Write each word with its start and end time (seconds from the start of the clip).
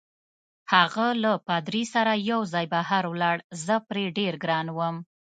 هغه 0.73 1.07
له 1.23 1.31
پادري 1.47 1.83
سره 1.93 2.13
یوځای 2.31 2.65
بهر 2.73 3.03
ولاړ، 3.11 3.37
زه 3.65 3.75
پرې 3.87 4.05
ډېر 4.17 4.33
ګران 4.43 4.67
وم. 4.77 4.95